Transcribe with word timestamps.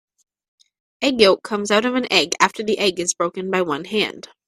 Egg 1.03 1.21
yolk 1.21 1.43
comes 1.43 1.69
out 1.69 1.85
of 1.85 1.93
an 1.93 2.11
egg 2.11 2.31
after 2.39 2.63
the 2.63 2.79
egg 2.79 2.99
is 2.99 3.13
broken 3.13 3.51
by 3.51 3.61
one 3.61 3.85
hand. 3.85 4.29